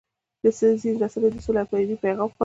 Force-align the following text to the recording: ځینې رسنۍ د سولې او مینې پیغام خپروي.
ځینې 0.81 0.99
رسنۍ 1.01 1.29
د 1.33 1.37
سولې 1.45 1.59
او 1.63 1.69
مینې 1.79 1.95
پیغام 2.03 2.27
خپروي. 2.31 2.39